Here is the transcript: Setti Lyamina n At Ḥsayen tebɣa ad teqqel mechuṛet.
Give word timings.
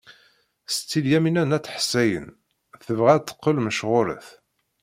Setti 0.73 0.99
Lyamina 1.05 1.43
n 1.43 1.55
At 1.57 1.71
Ḥsayen 1.75 2.27
tebɣa 2.85 3.09
ad 3.15 3.25
teqqel 3.25 3.57
mechuṛet. 3.61 4.27